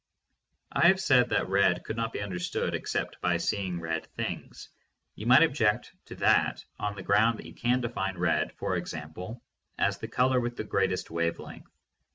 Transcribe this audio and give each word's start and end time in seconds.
I 0.71 0.87
have 0.87 0.99
said 0.99 1.29
that 1.29 1.47
"red" 1.47 1.83
could 1.83 1.95
not 1.95 2.11
be 2.11 2.21
understood 2.21 2.73
except 2.73 3.21
by 3.21 3.37
seeing 3.37 3.79
red 3.79 4.07
things. 4.15 4.67
You 5.13 5.27
might 5.27 5.43
object 5.43 5.93
to 6.05 6.15
that 6.15 6.65
on 6.79 6.95
the 6.95 7.03
ground 7.03 7.37
that 7.37 7.45
you 7.45 7.53
can 7.53 7.81
define 7.81 8.17
red, 8.17 8.51
for 8.53 8.77
example, 8.77 9.43
as 9.77 9.99
"The 9.99 10.07
color 10.07 10.39
with 10.39 10.57
the 10.57 10.63
greatest 10.63 11.11
wave 11.11 11.37
length." 11.37 11.71